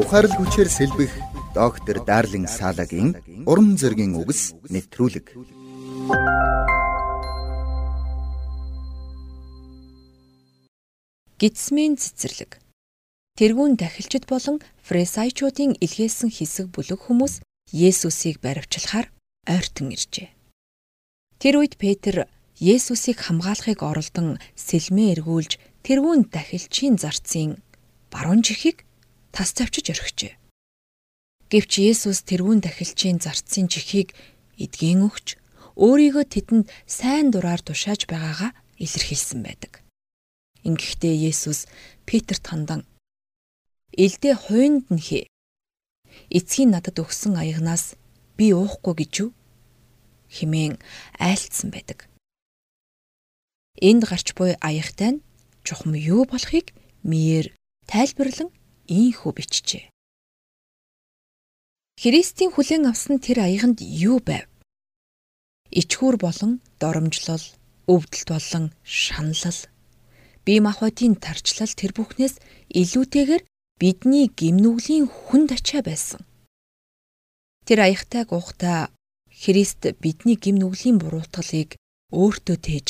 Ухаарл 0.00 0.32
хүчээр 0.32 0.68
сэлбэх 0.72 1.12
доктор 1.52 2.00
Дарлин 2.00 2.48
Салагийн 2.48 3.20
уран 3.44 3.76
зөгийн 3.76 4.16
үгс 4.16 4.56
нэвтрүүлэг. 4.72 5.36
Гитсмийн 11.36 12.00
цэцэрлэг. 12.00 12.64
Тэргүүн 13.36 13.76
дахилчид 13.76 14.24
болон 14.24 14.64
фресайчуудын 14.80 15.76
илгээсэн 15.84 16.32
хэсэг 16.32 16.72
бүлэг 16.72 17.00
хүмүүс 17.04 17.44
Есүсийг 17.68 18.40
баривчлахаар 18.40 19.12
ойртон 19.44 19.92
иржээ. 19.92 20.32
Тэр 21.36 21.60
үед 21.60 21.76
Петр 21.76 22.24
Есүсийг 22.56 23.20
хамгаалахыг 23.20 23.84
оролдон 23.84 24.40
сэлмээ 24.56 25.20
эргүүлж 25.20 25.60
тэрүүн 25.84 26.32
дахилчийн 26.32 26.96
зарцын 26.96 27.60
баруун 28.08 28.40
жихийг 28.40 28.88
тас 29.34 29.50
тавьчиж 29.56 29.86
орхижээ. 29.94 30.34
Гэвч 31.50 31.72
Есүс 31.82 32.22
тэрүүн 32.28 32.62
дахилчийн 32.62 33.18
зарцын 33.18 33.66
жихийг 33.66 34.14
эдгэн 34.54 35.02
өгч 35.08 35.40
өөрийгөө 35.74 36.24
тэдэнд 36.30 36.66
сайн 36.86 37.34
дураар 37.34 37.58
тушааж 37.58 38.06
байгаагаа 38.06 38.54
илэрхийлсэн 38.78 39.40
байдаг. 39.42 39.82
Ингэхдээ 40.62 41.14
Есүс 41.30 41.66
Петрт 42.06 42.44
хандан 42.46 42.86
"Илдээ 43.96 44.34
хойнд 44.36 44.86
нь 44.94 45.02
хээ. 45.02 45.24
Эцгийн 46.30 46.70
надад 46.70 47.02
өгсөн 47.02 47.34
аягнаас 47.34 47.98
би 48.38 48.54
уухгүй 48.54 48.94
гэж 49.00 49.12
юу?" 49.24 49.30
хэмээн 50.30 50.78
айлцсан 51.18 51.74
байдаг. 51.74 52.06
Энд 53.80 54.04
гарч 54.06 54.36
буй 54.38 54.54
аягтай 54.60 55.18
нь 55.18 55.22
чухам 55.66 55.96
юу 55.96 56.22
болохыг 56.28 56.76
мээр 57.02 57.50
тайлбарлан 57.90 58.52
ийхүү 58.90 59.32
бичжээ. 59.38 59.84
Христийн 62.00 62.50
хүлээн 62.52 62.90
авсан 62.90 63.22
тэр 63.22 63.46
аяганд 63.46 63.78
юу 63.80 64.18
байв? 64.18 64.50
Ичхүр 65.70 66.18
болон 66.18 66.58
доромжлол, 66.82 67.44
өвдөлт 67.86 68.28
болон 68.34 68.64
шаналл, 68.82 69.60
бие 70.44 70.60
махбодын 70.64 71.14
тарчлал 71.14 71.70
тэр 71.70 71.92
бүхнээс 71.94 72.42
илүүтэйгээр 72.80 73.42
бидний 73.78 74.26
гимнүглийн 74.32 75.06
хүнд 75.06 75.54
ачаа 75.54 75.82
байсан. 75.86 76.24
Тэр 77.68 77.86
аягтай 77.86 78.24
гуйхтаа 78.26 78.90
Христ 79.30 79.86
бидний 80.02 80.36
гимнүглийн 80.36 80.98
буруутгалыг 80.98 81.78
өөртөө 82.10 82.56
тээж 82.66 82.88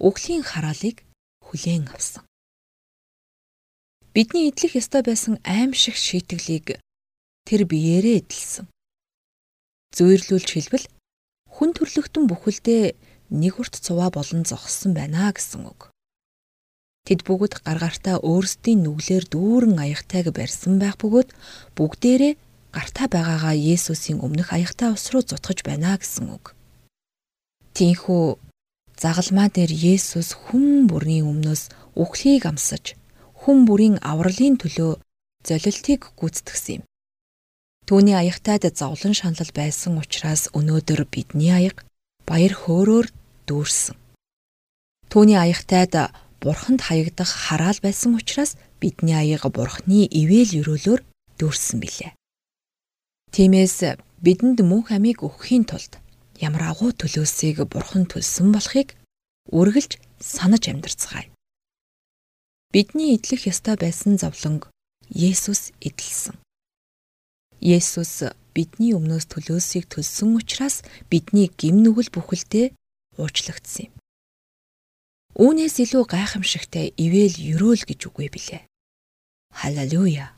үглийн 0.00 0.44
хараалыг 0.46 1.02
хүлээн 1.44 1.90
авсан. 1.90 2.24
Бидний 4.14 4.46
идэх 4.46 4.78
ёстой 4.78 5.02
байсан 5.02 5.42
аимшиг 5.42 5.98
шийтгэлийг 5.98 6.78
тэр 7.42 7.60
биеэрээ 7.66 8.22
эдэлсэн. 8.22 8.70
Зүйрлүүлж 9.90 10.48
хэлбэл 10.54 10.86
хүн 11.50 11.74
төрлөختөн 11.74 12.30
бүхэлдээ 12.30 12.94
нэг 13.34 13.54
урт 13.58 13.74
цуваа 13.74 14.14
болон 14.14 14.46
зогссон 14.46 14.94
байна 14.94 15.34
гэсэн 15.34 15.66
үг. 15.66 15.90
Тэд 17.10 17.26
бүгд 17.26 17.66
гаргартаа 17.66 18.22
өөрсдийн 18.22 18.86
нүглээр 18.86 19.26
дүүрэн 19.34 19.82
аягтайг 19.82 20.30
барьсан 20.30 20.78
байх 20.78 20.94
бөгөөд 21.02 21.34
бүгдээрээ 21.74 22.38
гартаа 22.70 23.06
байгаагаа 23.10 23.58
Есүсийн 23.58 24.22
өмнөх 24.22 24.54
аягтай 24.54 24.94
ус 24.94 25.10
руу 25.10 25.26
зутгаж 25.26 25.66
байна 25.66 25.98
гэсэн 25.98 26.30
үг. 26.30 26.54
Тинхүү 27.74 28.38
загалмаа 28.94 29.50
дээр 29.50 29.74
Есүс 29.74 30.38
хүн 30.38 30.86
бүрийн 30.86 31.26
өмнөөс 31.26 31.74
үхлийг 31.98 32.46
амсаж 32.46 32.94
хүн 33.44 33.68
бүрийн 33.68 34.00
авралын 34.00 34.56
төлөө 34.56 34.92
золилтыг 35.44 36.00
гүйцэтгсэн 36.16 36.80
юм. 36.80 36.82
Түүний 37.84 38.16
аягтайд 38.16 38.64
зовлон 38.72 39.12
шанал 39.12 39.52
байсан 39.52 40.00
учраас 40.00 40.48
өнөөдөр 40.56 41.04
бидний 41.12 41.52
аяг 41.52 41.84
баяр 42.24 42.56
хөөрөөр 42.56 43.12
дүүрсэн. 43.44 44.00
Түүний 45.12 45.36
аягтайд 45.36 45.92
бурханд 46.40 46.80
хаягдах 46.88 47.28
хараал 47.28 47.76
байсан 47.84 48.16
учраас 48.16 48.56
бидний 48.80 49.12
аяга 49.12 49.52
бурхны 49.52 50.08
ивэл 50.08 50.64
өрөөлөөр 50.64 51.00
дүүрсэн 51.36 51.78
билээ. 51.84 52.16
Тиймээс 53.36 54.00
бидэнд 54.24 54.64
мөнх 54.64 54.88
амийг 54.96 55.20
өгөхийн 55.20 55.68
тулд 55.68 56.00
ямар 56.40 56.72
агуу 56.72 56.96
төлөөсийг 56.96 57.68
бурхан 57.68 58.08
төлсөн 58.08 58.48
болохыг 58.56 58.96
үргэлж 59.52 60.00
санаж 60.16 60.64
амьдарцгаая. 60.72 61.33
Бидний 62.74 63.14
идэх 63.14 63.46
ёстой 63.46 63.78
байсан 63.78 64.18
зовлонг 64.18 64.66
Есүс 65.06 65.70
эдэлсэн. 65.78 66.34
Есүс 67.62 68.34
бидний 68.50 68.98
өмнөөс 68.98 69.30
төлөөсийг 69.30 69.86
төлсөн 69.86 70.34
учраас 70.34 70.82
бидний 71.06 71.46
гим 71.54 71.86
нүгэл 71.86 72.10
бүхэлдээ 72.10 72.74
уучлагдсан 73.14 73.86
юм. 73.86 73.94
Үүнээс 75.38 75.86
илүү 75.86 76.02
гайхамшигтай 76.02 76.90
ивэл 76.98 77.38
ерөөл 77.54 77.86
гэж 77.86 78.10
үгүй 78.10 78.26
билээ. 78.34 78.66
Халелуя. 79.54 80.34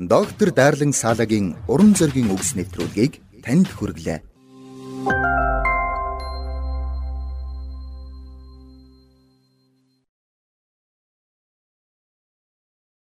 Доктор 0.00 0.48
Дарлин 0.48 0.96
Салагийн 0.96 1.60
уран 1.68 1.92
зөгийн 1.92 2.32
үгс 2.32 2.56
нэвтрүүлгийг 2.56 3.20
танд 3.44 3.68
хүргэлээ. 3.68 4.33